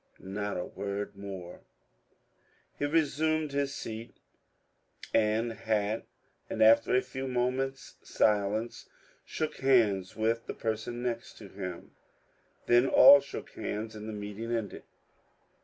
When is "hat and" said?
5.53-6.63